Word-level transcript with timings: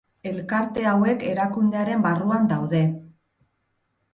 Elkarte 0.27 0.85
hauek 0.91 1.25
erakundearen 1.33 2.07
barruan 2.07 2.51
daude. 2.55 2.83